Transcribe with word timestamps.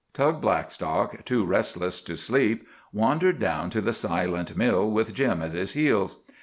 Tug 0.13 0.41
Blackstock, 0.41 1.23
too 1.25 1.45
restless 1.45 2.01
to 2.01 2.17
sleep, 2.17 2.67
wandered 2.91 3.37
down 3.37 3.69
to 3.69 3.81
the 3.81 3.93
silent 3.93 4.57
mill 4.57 4.89
with 4.89 5.13
Jim 5.13 5.43
at 5.43 5.51
his 5.51 5.73
heels. 5.73 6.23